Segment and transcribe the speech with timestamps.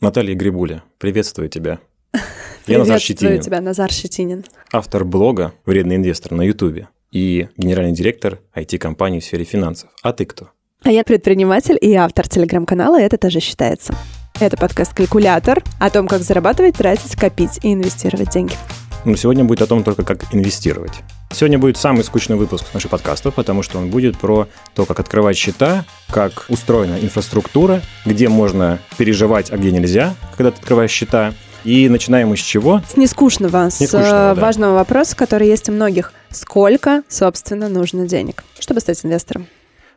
[0.00, 1.80] Наталья Грибуля, приветствую тебя.
[2.68, 3.40] Я Назар Щетинин.
[3.40, 4.44] тебя, Назар Щетинин.
[4.72, 9.90] Автор блога «Вредный инвестор» на Ютубе и генеральный директор IT-компании в сфере финансов.
[10.02, 10.50] А ты кто?
[10.84, 13.92] А я предприниматель и автор телеграм-канала «Это тоже считается».
[14.38, 18.54] Это подкаст «Калькулятор» о том, как зарабатывать, тратить, копить и инвестировать деньги.
[19.04, 20.92] Но сегодня будет о том только, как инвестировать.
[21.30, 25.36] Сегодня будет самый скучный выпуск наших подкастов, потому что он будет про то, как открывать
[25.36, 31.34] счета, как устроена инфраструктура, где можно переживать, а где нельзя, когда ты открываешь счета.
[31.64, 32.82] И начинаем мы с чего?
[32.88, 34.36] С нескучного, с, нескучного, да.
[34.36, 36.12] важного вопроса, который есть у многих.
[36.30, 39.46] Сколько, собственно, нужно денег, чтобы стать инвестором?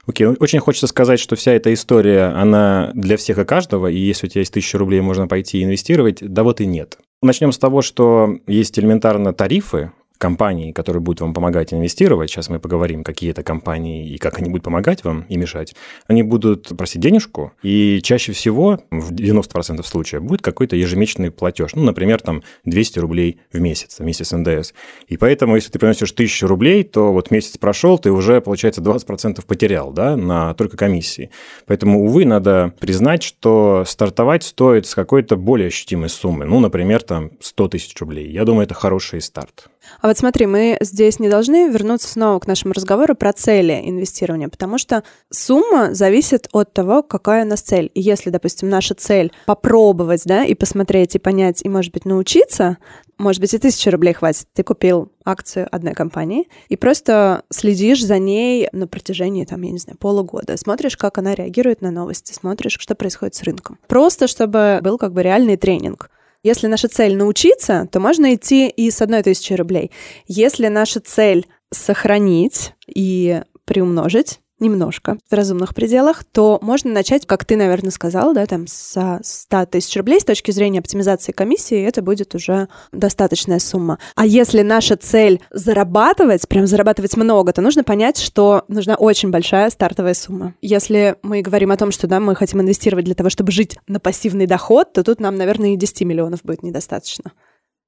[0.08, 0.36] Окей, okay.
[0.40, 4.30] очень хочется сказать, что вся эта история, она для всех и каждого, и если у
[4.30, 6.98] тебя есть тысяча рублей, можно пойти и инвестировать, да вот и нет.
[7.22, 12.60] Начнем с того, что есть элементарно тарифы, компаний, которые будут вам помогать инвестировать, сейчас мы
[12.60, 15.76] поговорим, какие это компании и как они будут помогать вам и мешать,
[16.06, 21.72] они будут просить денежку, и чаще всего, в 90% случаев, будет какой-то ежемесячный платеж.
[21.74, 24.74] Ну, например, там 200 рублей в месяц, месяц НДС.
[25.08, 29.44] И поэтому, если ты приносишь 1000 рублей, то вот месяц прошел, ты уже, получается, 20%
[29.48, 31.32] потерял, да, на только комиссии.
[31.66, 36.46] Поэтому, увы, надо признать, что стартовать стоит с какой-то более ощутимой суммы.
[36.46, 38.30] Ну, например, там 100 тысяч рублей.
[38.30, 39.71] Я думаю, это хороший старт.
[40.00, 44.50] А вот смотри, мы здесь не должны вернуться снова к нашему разговору про цели инвестирования,
[44.50, 47.92] потому что сумма зависит от того, какая у нас цель.
[47.94, 52.78] И если, допустим, наша цель попробовать, да, и посмотреть, и понять, и, может быть, научиться,
[53.18, 54.48] может быть, и тысячи рублей хватит.
[54.54, 59.78] Ты купил акцию одной компании и просто следишь за ней на протяжении, там, я не
[59.78, 60.58] знаю, полугода.
[60.58, 63.78] Смотришь, как она реагирует на новости, смотришь, что происходит с рынком.
[63.88, 66.10] Просто чтобы был как бы реальный тренинг.
[66.44, 69.92] Если наша цель научиться, то можно идти и с одной тысячи рублей.
[70.28, 77.58] Если наша цель сохранить и приумножить, немножко в разумных пределах, то можно начать, как ты,
[77.58, 82.36] наверное, сказал, да, там со 100 тысяч рублей с точки зрения оптимизации комиссии, это будет
[82.36, 84.00] уже достаточная сумма.
[84.16, 89.70] А если наша цель зарабатывать, прям зарабатывать много, то нужно понять, что нужна очень большая
[89.70, 90.56] стартовая сумма.
[90.62, 94.00] Если мы говорим о том, что да, мы хотим инвестировать для того, чтобы жить на
[94.00, 97.32] пассивный доход, то тут нам, наверное, и 10 миллионов будет недостаточно.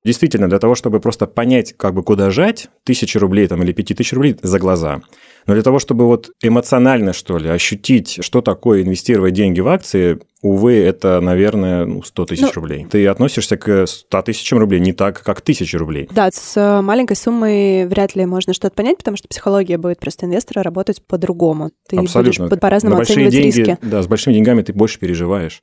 [0.05, 3.93] Действительно, для того, чтобы просто понять, как бы куда жать, тысячи рублей там, или пяти
[3.93, 5.01] тысяч рублей за глаза.
[5.45, 10.19] Но для того, чтобы вот эмоционально, что ли, ощутить, что такое инвестировать деньги в акции,
[10.41, 12.85] увы, это, наверное, ну, 100 тысяч ну, рублей.
[12.89, 16.07] Ты относишься к 100 тысячам рублей не так, как тысячи рублей.
[16.11, 20.25] Да, с э, маленькой суммой вряд ли можно что-то понять, потому что психология будет просто
[20.25, 21.71] инвестора работать по-другому.
[21.87, 22.47] Ты Абсолютно.
[22.47, 23.77] будешь по-разному оценивать деньги, риски.
[23.81, 25.61] Да, с большими деньгами ты больше переживаешь.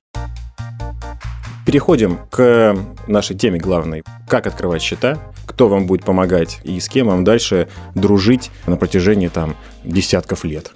[1.67, 2.77] Переходим к
[3.07, 4.03] нашей теме главной.
[4.29, 9.29] Как открывать счета, кто вам будет помогать и с кем вам дальше дружить на протяжении
[9.29, 10.73] там десятков лет.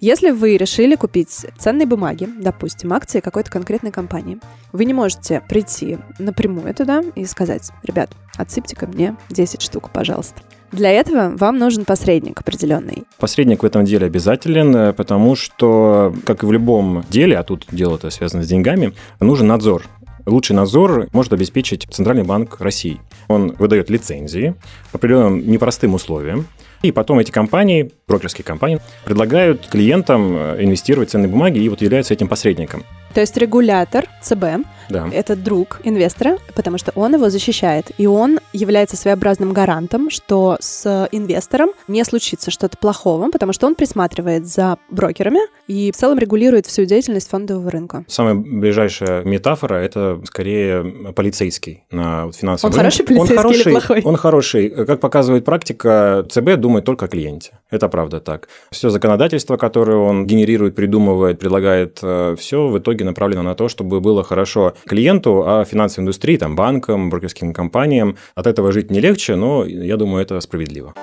[0.00, 4.38] Если вы решили купить ценные бумаги, допустим, акции какой-то конкретной компании,
[4.72, 10.42] вы не можете прийти напрямую туда и сказать, ребят, отсыпьте-ка мне 10 штук, пожалуйста.
[10.72, 13.04] Для этого вам нужен посредник определенный.
[13.18, 17.66] Посредник в этом деле обязателен, э, потому что, как и в любом деле, а тут
[17.70, 19.82] дело это связано с деньгами, нужен надзор.
[20.26, 23.00] Лучший надзор может обеспечить Центральный банк России.
[23.28, 24.54] Он выдает лицензии
[24.90, 26.46] по определенным непростым условиям,
[26.82, 31.80] и потом эти компании, брокерские компании, предлагают клиентам э, инвестировать в ценные бумаги и вот
[31.80, 32.84] являются этим посредником.
[33.14, 35.08] То есть регулятор ЦБ да.
[35.12, 37.90] это друг инвестора, потому что он его защищает.
[37.98, 43.74] И он является своеобразным гарантом, что с инвестором не случится что-то плохого, потому что он
[43.74, 48.04] присматривает за брокерами и в целом регулирует всю деятельность фондового рынка.
[48.08, 52.78] Самая ближайшая метафора– это скорее полицейский на финансовом Он рынке.
[52.78, 54.02] хороший полицейский он хороший, или плохой?
[54.04, 54.70] Он хороший.
[54.70, 57.52] Как показывает практика, ЦБ думает только о клиенте.
[57.70, 58.48] Это правда так.
[58.70, 64.00] Все законодательство, которое он генерирует, придумывает, предлагает, э, все в итоге направлено на то, чтобы
[64.00, 69.36] было хорошо клиенту, а финансовой индустрии, там, банкам, брокерским компаниям от этого жить не легче,
[69.36, 70.94] но я думаю, это справедливо.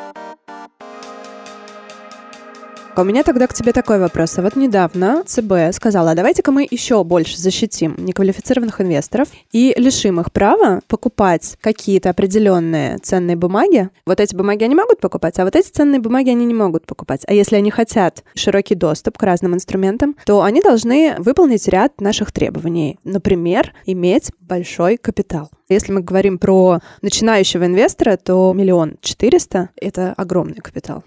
[3.00, 4.38] У меня тогда к тебе такой вопрос.
[4.38, 10.34] А вот недавно ЦБ сказала, давайте-ка мы еще больше защитим неквалифицированных инвесторов и лишим их
[10.34, 13.88] права покупать какие-то определенные ценные бумаги.
[14.06, 17.22] Вот эти бумаги они могут покупать, а вот эти ценные бумаги они не могут покупать.
[17.26, 22.34] А если они хотят широкий доступ к разным инструментам, то они должны выполнить ряд наших
[22.34, 23.00] требований.
[23.06, 25.50] Например, иметь большой капитал.
[25.70, 31.06] Если мы говорим про начинающего инвестора, то миллион четыреста— это огромный капитал.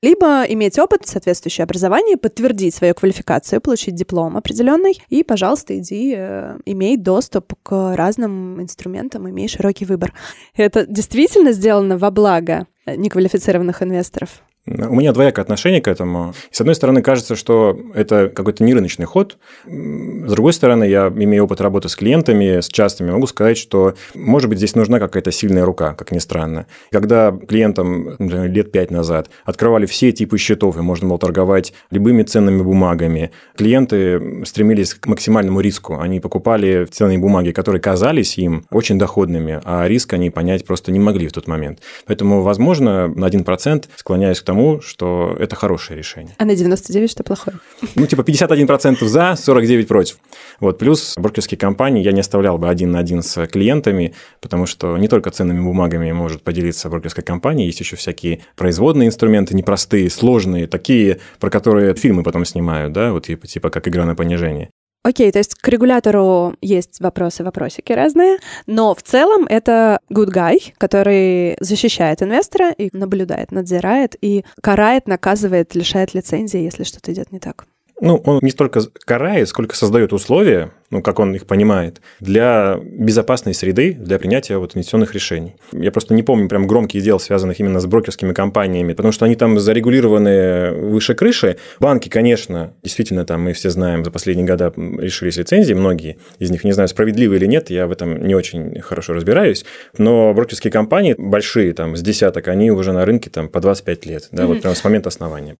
[0.00, 6.56] Либо иметь опыт, соответствующее образование, подтвердить свою квалификацию, получить диплом определенный, и, пожалуйста, иди, э,
[6.66, 10.14] имей доступ к разным инструментам, имей широкий выбор.
[10.54, 14.42] Это действительно сделано во благо неквалифицированных инвесторов?
[14.68, 16.34] У меня двоякое отношение к этому.
[16.50, 19.38] С одной стороны, кажется, что это какой-то нерыночный ход.
[19.66, 24.48] С другой стороны, я имею опыт работы с клиентами, с частными, могу сказать, что, может
[24.48, 26.66] быть, здесь нужна какая-то сильная рука, как ни странно.
[26.90, 32.22] Когда клиентам например, лет пять назад открывали все типы счетов, и можно было торговать любыми
[32.22, 35.98] ценными бумагами, клиенты стремились к максимальному риску.
[35.98, 40.98] Они покупали ценные бумаги, которые казались им очень доходными, а риск они понять просто не
[40.98, 41.80] могли в тот момент.
[42.06, 46.34] Поэтому, возможно, на 1% склоняюсь к тому, тому, что это хорошее решение.
[46.38, 47.58] А на 99 что плохое?
[47.94, 50.18] Ну, типа 51% за, 49% против.
[50.58, 54.98] Вот, плюс брокерские компании я не оставлял бы один на один с клиентами, потому что
[54.98, 60.66] не только ценными бумагами может поделиться брокерская компания, есть еще всякие производные инструменты, непростые, сложные,
[60.66, 64.70] такие, про которые фильмы потом снимают, да, вот типа, типа как игра на понижение.
[65.08, 70.74] Окей, то есть к регулятору есть вопросы, вопросики разные, но в целом это good guy,
[70.76, 77.38] который защищает инвестора и наблюдает, надзирает и карает, наказывает, лишает лицензии, если что-то идет не
[77.38, 77.64] так.
[78.00, 83.54] Ну, он не столько карает, сколько создает условия, ну, как он их понимает, для безопасной
[83.54, 85.56] среды, для принятия вот инвестиционных решений.
[85.72, 89.34] Я просто не помню прям громких дел, связанных именно с брокерскими компаниями, потому что они
[89.34, 91.56] там зарегулированы выше крыши.
[91.80, 96.64] Банки, конечно, действительно, там мы все знаем, за последние годы решились лицензии, многие из них,
[96.64, 99.64] не знаю, справедливы или нет, я в этом не очень хорошо разбираюсь,
[99.96, 104.28] но брокерские компании большие, там, с десяток, они уже на рынке там по 25 лет,
[104.30, 104.46] да, mm-hmm.
[104.46, 105.56] вот прямо с момента основания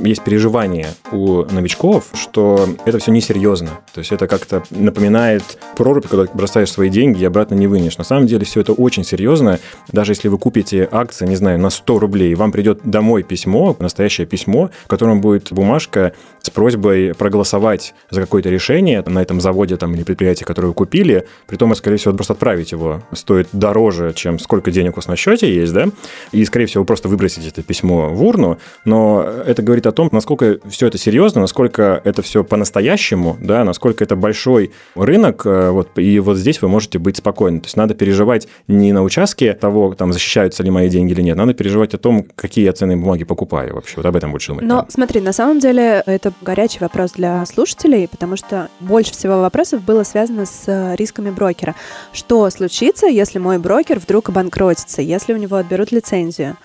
[0.00, 3.80] есть переживание у новичков, что это все несерьезно.
[3.92, 5.42] То есть это как-то напоминает
[5.76, 7.98] прорубь, когда бросаешь свои деньги и обратно не вынешь.
[7.98, 9.58] На самом деле все это очень серьезно.
[9.92, 14.26] Даже если вы купите акции, не знаю, на 100 рублей, вам придет домой письмо, настоящее
[14.26, 16.12] письмо, в котором будет бумажка
[16.42, 21.26] с просьбой проголосовать за какое-то решение на этом заводе там, или предприятии, которое вы купили.
[21.46, 25.52] Притом, скорее всего, просто отправить его стоит дороже, чем сколько денег у вас на счете
[25.52, 25.86] есть, да?
[26.32, 28.58] И, скорее всего, вы просто выбросите это письмо в урну.
[28.84, 34.04] Но это говорит о том, насколько все это серьезно, насколько это все по-настоящему, да, насколько
[34.04, 37.60] это большой рынок, э, вот, и вот здесь вы можете быть спокойны.
[37.60, 41.36] То есть надо переживать не на участке того, там, защищаются ли мои деньги или нет,
[41.36, 43.96] надо переживать о том, какие я ценные бумаги покупаю вообще.
[43.96, 44.64] Вот об этом больше думать.
[44.64, 44.90] Но надо.
[44.90, 50.02] смотри, на самом деле это горячий вопрос для слушателей, потому что больше всего вопросов было
[50.02, 51.74] связано с э, рисками брокера.
[52.12, 56.56] Что случится, если мой брокер вдруг обанкротится, если у него отберут лицензию?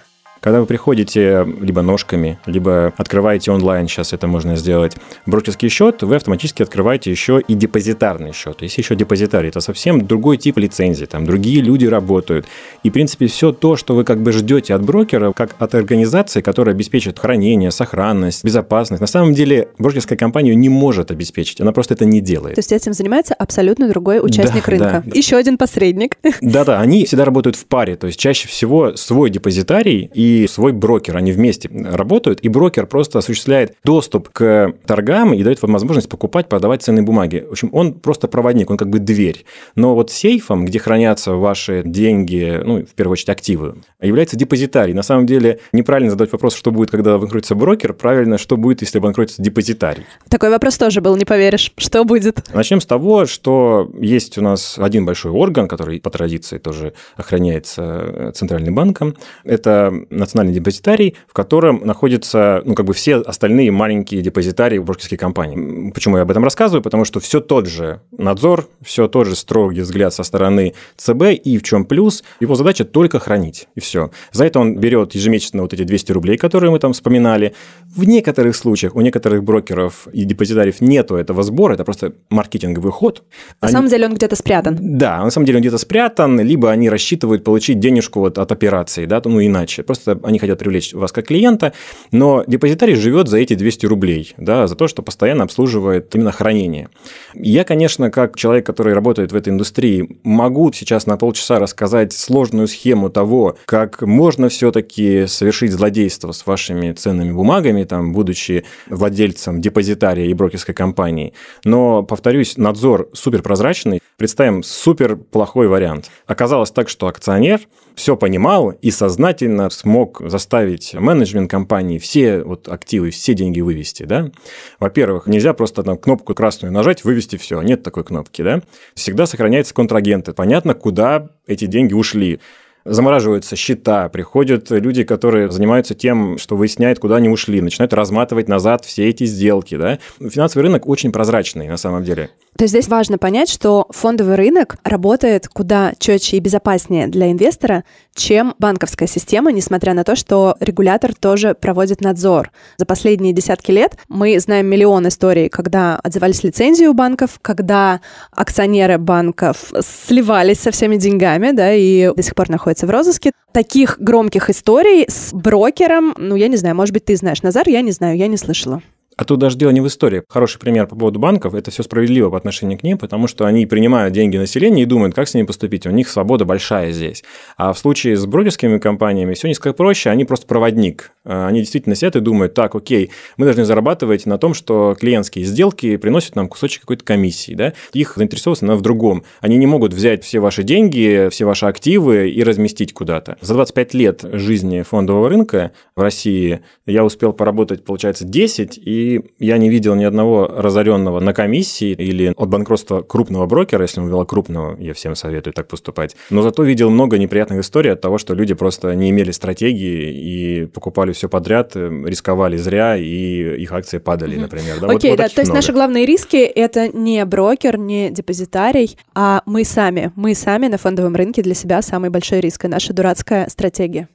[0.45, 4.95] Когда вы приходите либо ножками, либо открываете онлайн, сейчас это можно сделать,
[5.25, 8.61] брокерский счет, вы автоматически открываете еще и депозитарный счет.
[8.61, 9.49] Есть еще депозитарий.
[9.49, 11.05] Это совсем другой тип лицензии.
[11.05, 12.45] Там другие люди работают.
[12.83, 16.41] И, в принципе, все то, что вы как бы ждете от брокера, как от организации,
[16.41, 21.59] которая обеспечит хранение, сохранность, безопасность, на самом деле брокерская компания не может обеспечить.
[21.59, 22.53] Она просто это не делает.
[22.53, 25.03] То есть этим занимается абсолютно другой участник да, рынка.
[25.07, 25.11] Да.
[25.17, 26.17] Еще один посредник.
[26.41, 27.95] Да-да, они всегда работают в паре.
[27.95, 31.17] То есть чаще всего свой депозитарий и свой брокер.
[31.17, 36.49] Они вместе работают, и брокер просто осуществляет доступ к торгам и дает вам возможность покупать,
[36.49, 37.45] продавать ценные бумаги.
[37.47, 39.45] В общем, он просто проводник, он как бы дверь.
[39.75, 44.93] Но вот сейфом, где хранятся ваши деньги, ну, в первую очередь, активы, является депозитарий.
[44.93, 48.99] На самом деле, неправильно задать вопрос, что будет, когда банкротится брокер, правильно, что будет, если
[48.99, 50.05] банкротится депозитарий.
[50.29, 51.71] Такой вопрос тоже был, не поверишь.
[51.77, 52.47] Что будет?
[52.53, 58.31] Начнем с того, что есть у нас один большой орган, который по традиции тоже охраняется
[58.35, 59.15] Центральным банком.
[59.43, 65.91] Это национальный депозитарий, в котором находятся, ну, как бы все остальные маленькие депозитарии брокерских компаний.
[65.91, 66.81] Почему я об этом рассказываю?
[66.81, 71.57] Потому что все тот же надзор, все тот же строгий взгляд со стороны ЦБ, и
[71.57, 74.11] в чем плюс, его задача только хранить, и все.
[74.31, 77.53] За это он берет ежемесячно вот эти 200 рублей, которые мы там вспоминали.
[77.95, 83.23] В некоторых случаях у некоторых брокеров и депозитариев нету этого сбора, это просто маркетинговый ход.
[83.61, 83.71] На они...
[83.73, 84.77] самом деле он где-то спрятан.
[84.79, 89.05] Да, на самом деле он где-то спрятан, либо они рассчитывают получить денежку вот от операции,
[89.05, 89.83] да, ну иначе.
[89.83, 91.73] Просто они хотят привлечь вас как клиента,
[92.11, 96.89] но депозитарий живет за эти 200 рублей, да, за то, что постоянно обслуживает именно хранение.
[97.33, 102.67] Я, конечно, как человек, который работает в этой индустрии, могу сейчас на полчаса рассказать сложную
[102.67, 110.25] схему того, как можно все-таки совершить злодейство с вашими ценными бумагами, там, будучи владельцем депозитария
[110.25, 111.33] и брокерской компании.
[111.63, 114.01] Но, повторюсь, надзор суперпрозрачный.
[114.17, 116.09] Представим супер плохой вариант.
[116.25, 117.61] Оказалось так, что акционер
[117.95, 119.94] все понимал и сознательно смог
[120.25, 124.31] заставить менеджмент компании все вот активы, все деньги вывести, да.
[124.79, 128.61] Во-первых, нельзя просто там кнопку красную нажать, вывести все, нет такой кнопки, да.
[128.93, 132.39] Всегда сохраняются контрагенты, понятно, куда эти деньги ушли
[132.85, 138.85] замораживаются счета, приходят люди, которые занимаются тем, что выясняют, куда они ушли, начинают разматывать назад
[138.85, 139.75] все эти сделки.
[139.75, 139.97] Да?
[140.19, 142.29] Финансовый рынок очень прозрачный на самом деле.
[142.57, 147.83] То есть здесь важно понять, что фондовый рынок работает куда четче и безопаснее для инвестора,
[148.15, 152.51] чем банковская система, несмотря на то, что регулятор тоже проводит надзор.
[152.77, 157.99] За последние десятки лет мы знаем миллион историй, когда отзывались лицензии у банков, когда
[158.31, 163.31] акционеры банков сливались со всеми деньгами, да, и до сих пор находятся в розыске.
[163.51, 167.81] Таких громких историй с брокером, ну, я не знаю, может быть, ты знаешь, Назар, я
[167.81, 168.81] не знаю, я не слышала.
[169.17, 170.23] А тут даже дело не в истории.
[170.27, 173.65] Хороший пример по поводу банков– это все справедливо по отношению к ним, потому что они
[173.65, 175.87] принимают деньги населения и думают, как с ними поступить.
[175.87, 177.23] У них свобода большая здесь.
[177.55, 181.11] А в случае с брокерскими компаниями все несколько проще, они просто проводник.
[181.23, 185.45] А, они действительно сидят и думают, так, окей, мы должны зарабатывать на том, что клиентские
[185.45, 187.53] сделки приносят нам кусочек какой-то комиссии.
[187.53, 187.73] Да?
[187.93, 189.23] Их заинтересованность она в другом.
[189.39, 193.37] Они не могут взять все ваши деньги, все ваши активы и разместить куда-то.
[193.39, 199.04] За 25 лет жизни фондового рынка в России я успел поработать, получается, 10, и
[199.39, 204.07] я не видел ни одного разоренного на комиссии или от банкротства крупного брокера, если он
[204.07, 206.15] ввел крупного, я всем советую так поступать.
[206.29, 210.65] Но зато видел много неприятных историй от того, что люди просто не имели стратегии и
[210.65, 214.79] покупали все подряд, э, рисковали зря, и их акции падали, например.
[214.81, 215.55] Да, Окей, вот, вот да, то есть много.
[215.55, 220.11] наши главные риски– это не брокер, не депозитарий, а мы сами.
[220.15, 224.07] Мы сами на фондовом рынке для себя самый большой риск, и наша дурацкая стратегия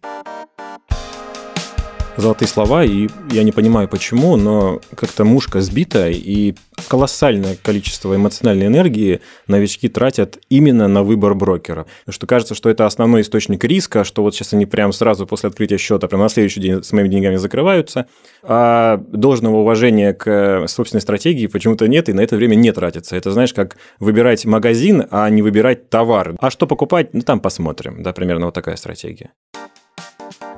[2.16, 6.54] золотые слова, и я не понимаю почему, но как-то мушка сбита, и
[6.88, 11.86] колоссальное количество эмоциональной энергии новички тратят именно на выбор брокера.
[12.00, 15.48] Потому что кажется, что это основной источник риска, что вот сейчас они прямо сразу после
[15.48, 18.06] открытия счета, прямо на следующий день с моими деньгами закрываются,
[18.42, 23.16] а должного уважения к собственной стратегии почему-то нет, и на это время не тратится.
[23.16, 26.34] Это, знаешь, как выбирать магазин, а не выбирать товар.
[26.40, 28.02] А что покупать, ну там посмотрим.
[28.02, 29.30] Да, примерно вот такая стратегия.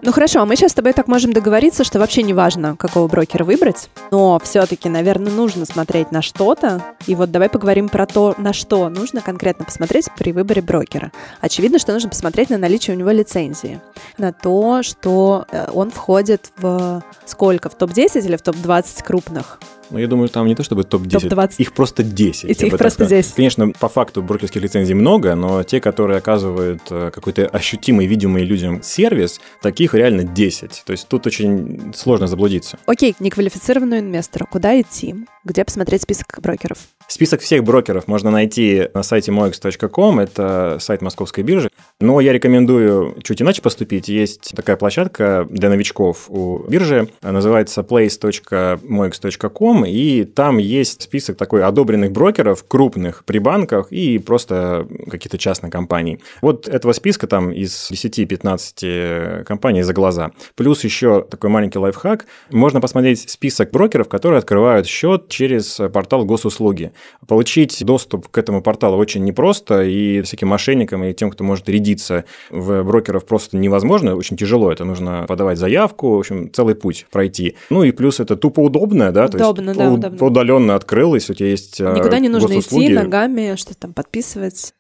[0.05, 3.07] Ну хорошо, а мы сейчас с тобой так можем договориться, что вообще не важно, какого
[3.07, 6.83] брокера выбрать, но все-таки, наверное, нужно смотреть на что-то.
[7.07, 11.13] И вот давай поговорим про то, на что нужно конкретно посмотреть при выборе брокера.
[11.41, 13.81] Очевидно, что нужно посмотреть на наличие у него лицензии,
[14.19, 19.61] на то, что э, он входит в сколько, в топ-10 или в топ-20 крупных
[19.93, 22.45] ну, я думаю, там не то чтобы топ-10, топ их просто 10.
[22.45, 23.35] Эти их просто 10.
[23.35, 28.83] Конечно, по факту брокерских лицензий много, но те, которые оказывают э, какой-то ощутимый, видимый людям
[28.83, 30.85] сервис, таких реально 10.
[30.87, 32.79] То есть тут очень сложно заблудиться.
[32.87, 35.15] Окей, неквалифицированному инвестору куда идти?
[35.45, 36.79] Где посмотреть список брокеров?
[37.09, 41.71] Список всех брокеров можно найти на сайте moex.com, это сайт московской биржи.
[42.01, 44.09] Но я рекомендую чуть иначе поступить.
[44.09, 52.13] Есть такая площадка для новичков у биржи, называется place.moex.com, и там есть список такой одобренных
[52.13, 56.21] брокеров, крупных при банках и просто каких-то частных компаний.
[56.41, 60.31] Вот этого списка там из 10-15 компаний за глаза.
[60.55, 62.27] Плюс еще такой маленький лайфхак.
[62.51, 66.93] Можно посмотреть список брокеров, которые открывают счет через портал госуслуги.
[67.27, 72.25] Получить доступ к этому порталу очень непросто, и всяким мошенникам и тем, кто может рядиться
[72.51, 74.73] в брокеров, просто невозможно, очень тяжело.
[74.73, 77.57] Это нужно подавать заявку, в общем, целый путь пройти.
[77.71, 80.27] Ну и плюс это тупо удобно, да, удобно, то есть да, удобно.
[80.27, 84.75] удаленно открылось, у тебя есть э, Никуда не нужно идти ногами, что там подписывать.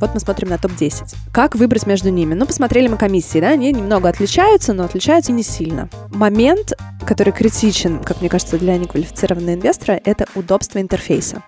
[0.00, 1.14] Вот мы смотрим на топ-10.
[1.32, 2.34] Как выбрать между ними?
[2.34, 5.88] Ну, посмотрели мы комиссии, да, они немного отличаются, но отличаются не сильно.
[6.10, 6.72] Момент,
[7.06, 11.42] который критичен, как мне кажется, для неквалифицированного инвестора, это удобство интерфейса.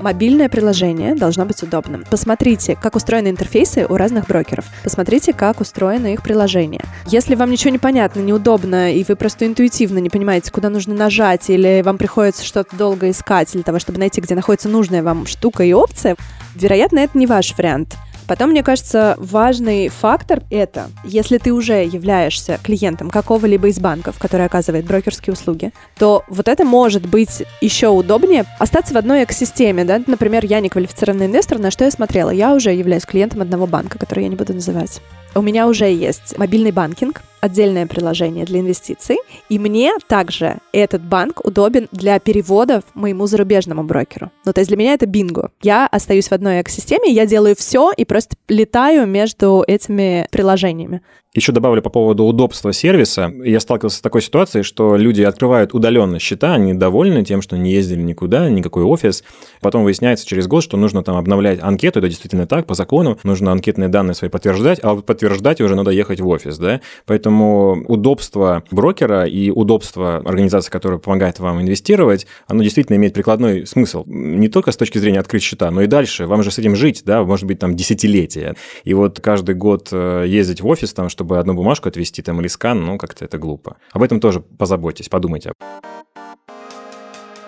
[0.00, 2.04] Мобильное приложение должно быть удобным.
[2.10, 4.66] Посмотрите, как устроены интерфейсы у разных брокеров.
[4.84, 6.82] Посмотрите, как устроено их приложение.
[7.06, 11.48] Если вам ничего не понятно, неудобно, и вы просто интуитивно не понимаете, куда нужно нажать,
[11.48, 15.64] или вам приходится что-то долго искать для того, чтобы найти, где находится нужная вам штука
[15.64, 16.16] и опция,
[16.54, 17.96] вероятно, это не ваш вариант.
[18.26, 24.46] Потом, мне кажется, важный фактор— это, если ты уже являешься клиентом какого-либо из банков, который
[24.46, 30.02] оказывает брокерские услуги, то вот это может быть еще удобнее остаться в одной экосистеме, да,
[30.06, 32.30] например, я не квалифицированный инвестор, на что я смотрела?
[32.30, 35.00] Я уже являюсь клиентом одного банка, который я не буду называть.
[35.36, 39.18] У меня уже есть мобильный банкинг, отдельное приложение для инвестиций,
[39.50, 44.30] и мне также этот банк удобен для переводов моему зарубежному брокеру.
[44.46, 45.50] Ну, то есть для меня это бинго.
[45.62, 51.02] Я остаюсь в одной экосистеме, я делаю все и просто летаю между этими приложениями.
[51.34, 53.30] Еще добавлю по поводу удобства сервиса.
[53.44, 57.72] Я сталкивался с такой ситуацией, что люди открывают удаленно счета, они довольны тем, что не
[57.72, 59.22] ездили никуда, никакой офис.
[59.60, 63.52] Потом выясняется через год, что нужно там обновлять анкету, это действительно так, по закону, нужно
[63.52, 65.25] анкетные данные свои подтверждать, а подтверждать
[65.64, 66.80] уже надо ехать в офис, да.
[67.06, 74.04] Поэтому удобство брокера и удобство организации, которая помогает вам инвестировать, оно действительно имеет прикладной смысл.
[74.06, 76.26] Не только с точки зрения открыть счета, но и дальше.
[76.26, 78.54] Вам же с этим жить, да, может быть, там десятилетия.
[78.84, 82.48] И вот каждый год э, ездить в офис, там, чтобы одну бумажку отвести там или
[82.48, 83.76] скан, ну, как-то это глупо.
[83.92, 85.52] Об этом тоже позаботьтесь, подумайте.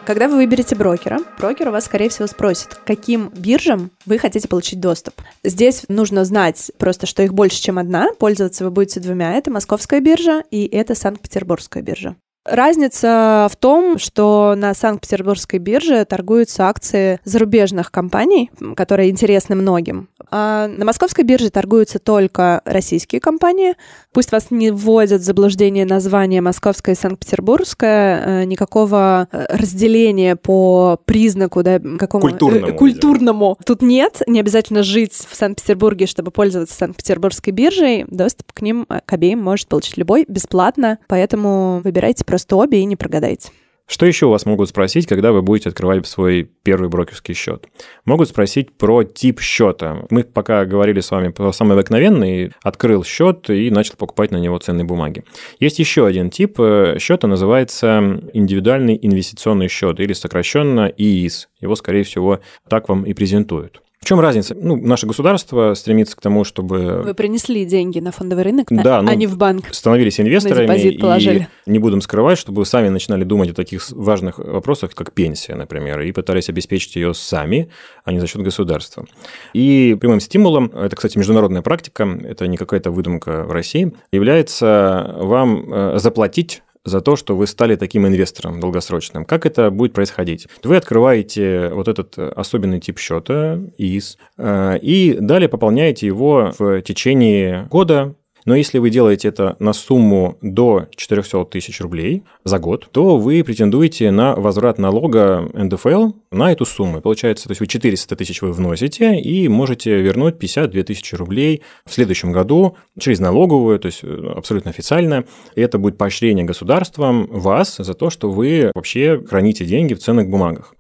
[0.09, 4.81] Когда вы выберете брокера, брокер у вас, скорее всего, спросит, каким биржам вы хотите получить
[4.81, 5.21] доступ.
[5.45, 8.09] Здесь нужно знать просто, что их больше, чем одна.
[8.19, 9.35] Пользоваться вы будете двумя.
[9.35, 12.17] Это Московская биржа и это Санкт-Петербургская биржа.
[12.51, 20.09] Разница в том, что на Санкт-Петербургской бирже торгуются акции зарубежных компаний, которые интересны многим.
[20.31, 23.75] А на московской бирже торгуются только российские компании.
[24.13, 30.99] Пусть вас не вводят в заблуждение название московская и Санкт-Петербургская, э, никакого э, разделения по
[31.05, 34.23] признаку, да, какому культурному, культурному тут нет.
[34.27, 38.05] Не обязательно жить в Санкт-Петербурге, чтобы пользоваться Санкт-Петербургской биржей.
[38.09, 42.97] Доступ к ним, к обеим может получить любой бесплатно, поэтому выбирайте просто обе и не
[42.97, 43.51] прогадайте.
[43.91, 47.69] Что еще у вас могут спросить, когда вы будете открывать свой первый брокерский счет?
[48.05, 50.05] Могут спросить про тип счета.
[50.11, 54.59] Мы пока говорили с вами про самый обыкновенный, открыл счет и начал покупать на него
[54.59, 55.25] ценные бумаги.
[55.59, 61.49] Есть еще один тип э, счета, называется индивидуальный инвестиционный счет или сокращенно ИИС.
[61.59, 63.81] Его, скорее всего, так вам и презентуют.
[64.01, 64.55] В чем разница?
[64.55, 67.03] Ну, наше государство стремится к тому, чтобы...
[67.05, 69.67] Вы принесли деньги на фондовый рынок, да, а ну, не в банк.
[69.73, 71.49] Становились инвесторами и положили.
[71.67, 76.01] не будем скрывать, чтобы вы сами начинали думать о таких важных вопросах, как пенсия, например,
[76.01, 77.71] и пытались обеспечить ее сами,
[78.05, 79.05] а не за счет государства.
[79.53, 85.73] И прямым стимулом, это, кстати, международная практика, это не какая-то выдумка в России, является вам
[85.73, 89.25] э, заплатить за то, что вы стали таким инвестором долгосрочным.
[89.25, 90.49] Как это будет происходить?
[90.65, 97.67] Вы открываете вот этот особенный тип счета, ИИС, э, и далее пополняете его в течение
[97.71, 98.15] года
[98.45, 103.43] но если вы делаете это на сумму до 400 тысяч рублей за год, то вы
[103.45, 107.01] претендуете на возврат налога НДФЛ на эту сумму.
[107.01, 111.93] Получается, то есть вы 400 тысяч вы вносите и можете вернуть 52 тысячи рублей в
[111.93, 115.25] следующем году через налоговую, то есть э, абсолютно официально.
[115.55, 120.29] И это будет поощрение государством вас за то, что вы вообще храните деньги в ценных
[120.29, 120.75] бумагах.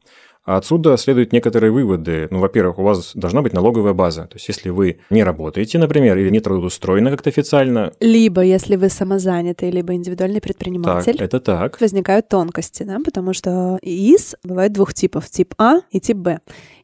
[0.48, 2.26] А отсюда следуют некоторые выводы.
[2.30, 4.22] Ну, во-первых, у вас должна быть налоговая база.
[4.22, 7.92] То есть, если вы не работаете, например, или не трудоустроены как-то официально...
[8.00, 11.18] Либо если вы самозанятый, либо индивидуальный предприниматель.
[11.18, 11.78] Так, это так.
[11.78, 15.28] Возникают тонкости, да, потому что ИИС бывает двух типов.
[15.28, 16.38] Тип А и тип Б.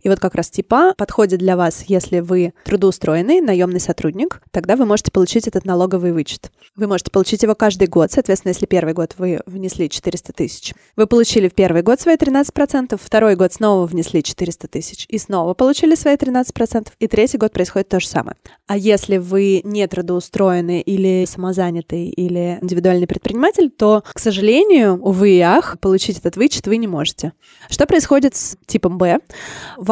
[0.04, 4.84] И вот как раз типа подходит для вас, если вы трудоустроенный, наемный сотрудник, тогда вы
[4.84, 6.52] можете получить этот налоговый вычет.
[6.76, 11.07] Вы можете получить его каждый год, соответственно, если первый год вы внесли 400 тысяч, вы
[11.07, 15.94] получили в первый год свои 13%, второй год снова внесли 400 тысяч и снова получили
[15.94, 18.37] свои 13%, и третий год происходит то же самое.
[18.66, 25.40] А если вы не трудоустроенный или самозанятый или индивидуальный предприниматель, то, к сожалению, увы и
[25.40, 27.33] ах, получить этот вычет вы не можете.
[27.70, 29.20] Что происходит с типом Б?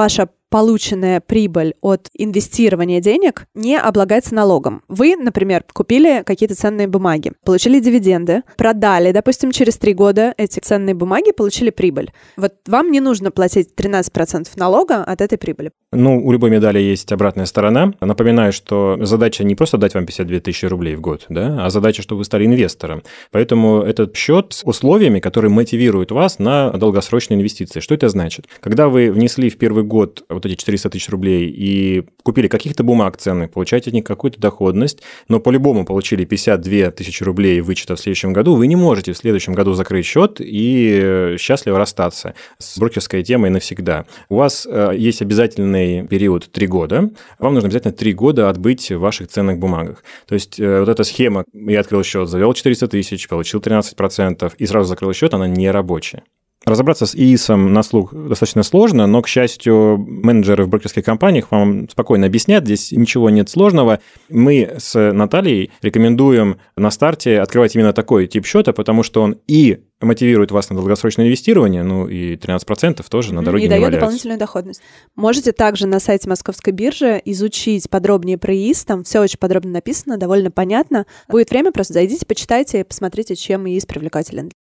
[0.02, 4.83] ваша полученная прибыль от инвестирования денег не облагается налогом.
[4.87, 10.95] Вы, например, купили какие-то ценные бумаги, получили дивиденды, продали, допустим, через три года эти ценные
[10.95, 12.13] бумаги, получили прибыль.
[12.37, 15.71] Вот вам не нужно платить 13% налога от этой прибыли.
[15.91, 17.95] Ну, у любой медали есть обратная сторона.
[18.03, 22.03] Напоминаю, что задача не просто дать вам 52 тысячи рублей в год, да, а задача,
[22.03, 23.03] чтобы вы стали инвестором.
[23.31, 27.81] Поэтому этот счет с условиями, которые мотивируют вас на долгосрочные инвестиции.
[27.81, 28.49] Что это значит?
[28.61, 33.17] Когда вы внесли в первый год вот эти 400 тысяч рублей и купили каких-то бумаг
[33.17, 38.33] ценных, получаете от них какую-то доходность, но по-любому получили 52 тысячи рублей вычета в следующем
[38.33, 43.23] году, вы не можете в следующем году закрыть счет и э, счастливо расстаться с брокерской
[43.23, 44.07] темой навсегда.
[44.29, 48.99] У вас э, есть обязательный период 3 года, вам нужно обязательно 3 года отбыть в
[48.99, 50.05] ваших ценных бумагах.
[50.27, 54.67] То есть э, вот эта схема, я открыл счет, завел 400 тысяч, получил 13% и
[54.67, 56.23] сразу закрыл счет, она не рабочая.
[56.65, 61.89] Разобраться с ИИСом на слух достаточно сложно, но, к счастью, менеджеры в брокерских компаниях вам
[61.89, 63.99] спокойно объяснят, здесь ничего нет сложного.
[64.29, 69.81] Мы с Натальей рекомендуем на старте открывать именно такой тип счета, потому что он и
[70.01, 74.01] мотивирует вас на долгосрочное инвестирование, ну и 13% тоже на дороге и не дает валяются.
[74.01, 74.83] дополнительную доходность.
[75.17, 80.17] Можете также на сайте Московской биржи изучить подробнее про ИИС, там все очень подробно написано,
[80.17, 81.07] довольно понятно.
[81.29, 84.51] Будет время, просто зайдите, почитайте, посмотрите, чем ИИС привлекателен.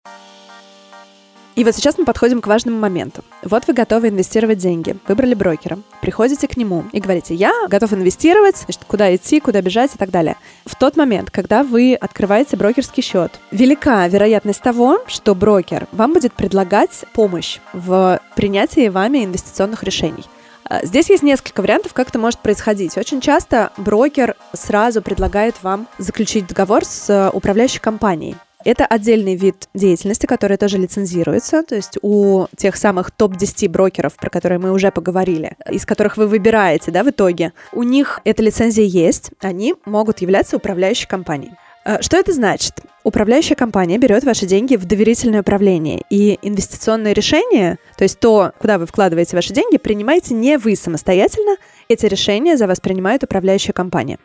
[1.55, 3.23] И вот сейчас мы подходим к важному моменту.
[3.43, 8.57] Вот вы готовы инвестировать деньги, выбрали брокера, приходите к нему и говорите, я готов инвестировать,
[8.57, 10.37] значит, куда идти, куда бежать и так далее.
[10.65, 16.33] В тот момент, когда вы открываете брокерский счет, велика вероятность того, что брокер вам будет
[16.33, 20.25] предлагать помощь в принятии вами инвестиционных решений.
[20.65, 22.97] А, здесь есть несколько вариантов, как это может происходить.
[22.97, 28.37] Очень часто брокер сразу предлагает вам заключить договор с управляющей компанией.
[28.64, 31.62] Это отдельный вид деятельности, который тоже лицензируется.
[31.62, 36.27] То есть у тех самых топ-10 брокеров, про которые мы уже поговорили, из которых вы
[36.27, 41.53] выбираете да, в итоге, у них эта лицензия есть, они могут являться управляющей компанией.
[41.85, 42.75] Э, что это значит?
[43.05, 48.79] Управляющая компания берет ваши деньги в доверительное управление, и инвестиционное решение, то есть то, куда
[48.79, 51.57] вы вкладываете ваши деньги, принимаете не вы самостоятельно,
[51.88, 54.18] эти решения за вас принимает управляющая компания.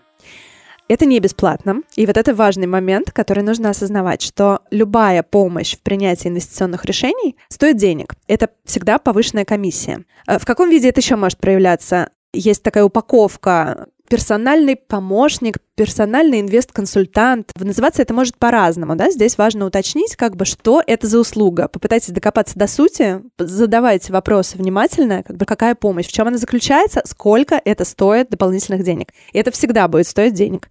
[0.87, 1.81] Это не бесплатно.
[1.95, 7.35] И вот это важный момент, который нужно осознавать, что любая помощь в принятии инвестиционных решений
[7.49, 8.15] стоит денег.
[8.27, 10.05] Это всегда повышенная комиссия.
[10.27, 12.09] Э, в каком виде это еще может проявляться?
[12.33, 17.51] Есть такая упаковка персональный помощник, персональный инвест-консультант.
[17.59, 19.11] Называться это может по-разному, да?
[19.11, 21.67] Здесь важно уточнить, как бы, что это за услуга.
[21.67, 27.01] Попытайтесь докопаться до сути, задавайте вопросы внимательно, как бы, какая помощь, в чем она заключается,
[27.05, 29.13] сколько это стоит дополнительных денег.
[29.33, 30.69] И это всегда будет стоить денег.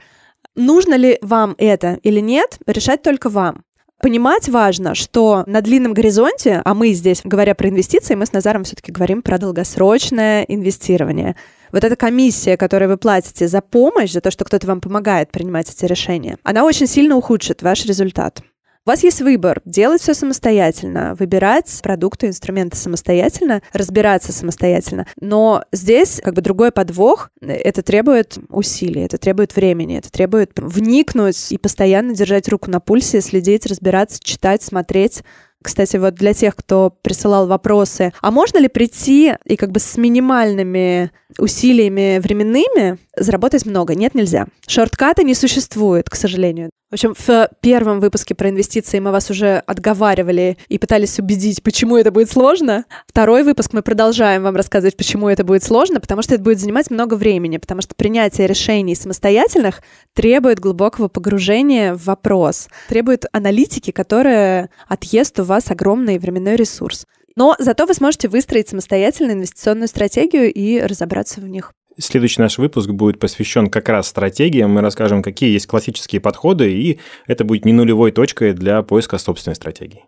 [0.55, 3.63] Нужно ли вам это или нет, решать только вам.
[4.01, 8.65] Понимать важно, что на длинном горизонте, а мы здесь, говоря про инвестиции, мы с Назаром
[8.65, 11.35] все-таки говорим про долгосрочное инвестирование.
[11.73, 15.71] Вот эта комиссия, которую вы платите за помощь, за то, что кто-то вам помогает принимать
[15.71, 18.43] эти решения, она очень сильно ухудшит ваш результат.
[18.87, 25.09] У вас есть выбор делать все самостоятельно, выбирать продукты, инструменты самостоятельно, разбираться самостоятельно.
[25.21, 27.31] Но здесь как бы другой подвох.
[27.41, 33.21] Это требует усилий, это требует времени, это требует вникнуть и постоянно держать руку на пульсе,
[33.23, 35.25] следить, разбираться, читать, смотреть,
[35.67, 39.97] кстати, вот для тех, кто присылал вопросы, а можно ли прийти и как бы с
[39.97, 43.95] минимальными усилиями временными заработать много?
[43.95, 44.47] Нет, нельзя.
[44.67, 46.71] Шортката не существует, к сожалению.
[46.89, 51.97] В общем, в первом выпуске про инвестиции мы вас уже отговаривали и пытались убедить, почему
[51.97, 52.85] это будет сложно.
[53.09, 56.89] Второй выпуск мы продолжаем вам рассказывать, почему это будет сложно, потому что это будет занимать
[56.93, 59.83] много времени, потому что принятие решений самостоятельных
[60.15, 67.07] требует глубокого погружения в вопрос, требует аналитики, которая отъест у вас огромный временной ресурс.
[67.37, 71.73] Но зато вы сможете выстроить самостоятельно инвестиционную стратегию и разобраться в них.
[71.99, 74.71] Следующий наш выпуск будет посвящен как раз стратегиям.
[74.71, 79.55] Мы расскажем, какие есть классические подходы, и это будет не нулевой точкой для поиска собственной
[79.55, 80.05] стратегии.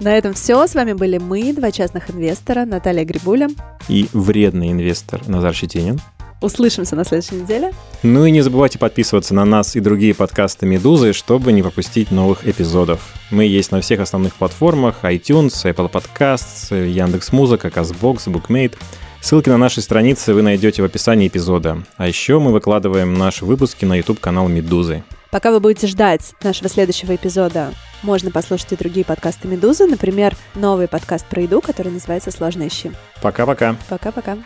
[0.00, 0.66] На этом все.
[0.66, 3.48] С вами были мы, два частных инвестора, Наталья Грибуля.
[3.88, 5.98] И вредный инвестор Назар Щетинин.
[6.40, 7.72] Услышимся на следующей неделе.
[8.02, 12.46] Ну и не забывайте подписываться на нас и другие подкасты «Медузы», чтобы не пропустить новых
[12.46, 13.14] эпизодов.
[13.30, 18.76] Мы есть на всех основных платформах iTunes, Apple Podcasts, Яндекс.Музыка, Казбокс, Bookmate–
[19.20, 21.82] Ссылки на наши страницы вы найдете в описании эпизода.
[21.96, 25.02] А еще мы выкладываем наши выпуски на YouTube-канал «Медузы».
[25.30, 30.88] Пока вы будете ждать нашего следующего эпизода, можно послушать и другие подкасты «Медузы», например, новый
[30.88, 32.92] подкаст про еду, который называется «Сложно ищи».
[33.20, 33.76] Пока-пока.
[33.88, 34.38] Пока-пока.